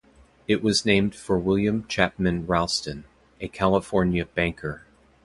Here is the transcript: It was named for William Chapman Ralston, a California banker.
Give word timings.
It 0.47 0.63
was 0.63 0.83
named 0.83 1.13
for 1.13 1.37
William 1.37 1.85
Chapman 1.87 2.47
Ralston, 2.47 3.03
a 3.39 3.47
California 3.47 4.25
banker. 4.25 4.81